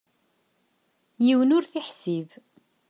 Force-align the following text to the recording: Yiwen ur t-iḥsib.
Yiwen 1.25 1.53
ur 1.57 1.63
t-iḥsib. 1.65 2.29